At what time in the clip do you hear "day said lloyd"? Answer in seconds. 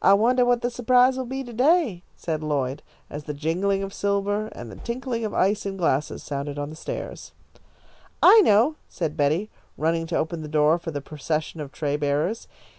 1.52-2.82